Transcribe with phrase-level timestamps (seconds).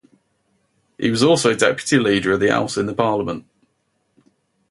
[0.97, 3.45] He was also deputy leader of the House in the parliament.